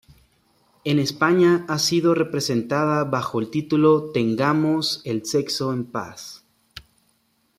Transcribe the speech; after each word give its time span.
En 0.83 0.97
España 0.97 1.63
ha 1.69 1.77
sido 1.77 2.15
representada 2.15 3.03
bajo 3.03 3.39
el 3.39 3.51
título 3.51 4.09
"Tengamos 4.11 5.01
el 5.03 5.27
sexo 5.27 5.71
en 5.73 5.85
paz". 5.85 6.43